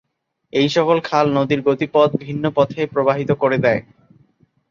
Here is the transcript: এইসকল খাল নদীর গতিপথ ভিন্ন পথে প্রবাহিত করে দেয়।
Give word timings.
এইসকল 0.53 0.97
খাল 1.01 1.25
নদীর 1.37 1.61
গতিপথ 1.61 2.09
ভিন্ন 2.23 2.43
পথে 2.55 2.81
প্রবাহিত 2.93 3.29
করে 3.41 3.57
দেয়। 3.57 3.81